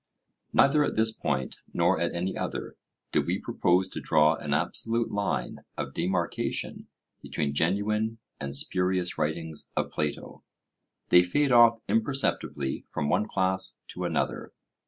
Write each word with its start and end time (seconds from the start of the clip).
Neither 0.51 0.83
at 0.83 0.95
this 0.95 1.11
point, 1.11 1.57
nor 1.73 1.99
at 1.99 2.15
any 2.15 2.35
other, 2.35 2.75
do 3.11 3.21
we 3.21 3.37
propose 3.39 3.87
to 3.89 4.01
draw 4.01 4.33
an 4.33 4.51
absolute 4.51 5.11
line 5.11 5.59
of 5.77 5.93
demarcation 5.93 6.87
between 7.21 7.53
genuine 7.53 8.17
and 8.39 8.55
spurious 8.55 9.19
writings 9.19 9.71
of 9.77 9.91
Plato. 9.91 10.43
They 11.09 11.21
fade 11.21 11.51
off 11.51 11.81
imperceptibly 11.87 12.83
from 12.87 13.09
one 13.09 13.27
class 13.27 13.77
to 13.89 14.03
another. 14.05 14.53